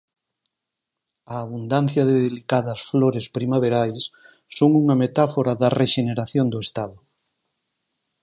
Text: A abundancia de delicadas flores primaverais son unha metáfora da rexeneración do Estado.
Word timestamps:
A 1.33 1.35
abundancia 1.45 2.03
de 2.09 2.15
delicadas 2.27 2.81
flores 2.89 3.25
primaverais 3.37 4.01
son 4.57 4.71
unha 4.81 4.95
metáfora 5.03 5.53
da 5.61 5.73
rexeneración 5.81 6.47
do 6.53 6.59
Estado. 6.67 6.97